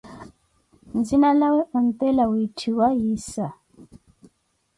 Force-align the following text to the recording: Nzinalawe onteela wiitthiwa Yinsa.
Nzinalawe 0.97 1.61
onteela 1.77 2.23
wiitthiwa 2.31 2.85
Yinsa. 2.99 3.47